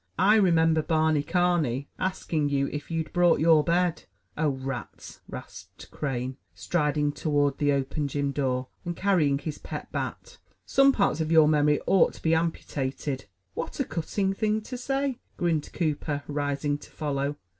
[0.17, 6.37] I remember Barney Carney asking you if you'd brought your bed." "Oh, rats!" rasped Crane,
[6.55, 10.39] striding toward the open gym door and carrying his pet bat.
[10.65, 15.19] "Some parts of your memory ought to be amputated." "What a cutting thing to say!"
[15.37, 17.35] grinned Cooper, rising to follow.